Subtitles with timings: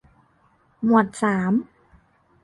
[0.83, 1.53] หมวดสาม